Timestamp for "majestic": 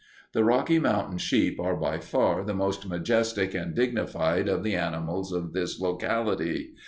2.89-3.53